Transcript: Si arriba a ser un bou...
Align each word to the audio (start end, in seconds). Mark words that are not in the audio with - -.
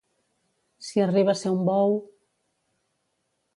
Si 0.85 1.03
arriba 1.03 1.35
a 1.35 1.39
ser 1.43 1.53
un 1.59 1.63
bou... 1.69 1.95